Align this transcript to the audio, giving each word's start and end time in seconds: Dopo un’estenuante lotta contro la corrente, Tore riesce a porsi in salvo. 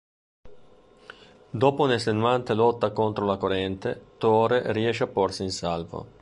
Dopo 1.51 1.83
un’estenuante 1.83 2.55
lotta 2.55 2.89
contro 2.91 3.23
la 3.23 3.37
corrente, 3.37 4.05
Tore 4.17 4.71
riesce 4.73 5.03
a 5.03 5.07
porsi 5.07 5.43
in 5.43 5.51
salvo. 5.51 6.05